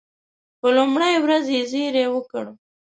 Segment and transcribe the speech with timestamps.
[0.59, 2.45] په لومړۍ ورځ یې زېری وکړ.